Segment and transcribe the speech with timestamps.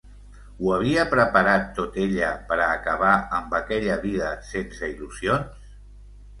[0.61, 3.13] Ho havia preparat tot ella per a acabar
[3.43, 5.65] amb aquella vida sense il·lusions?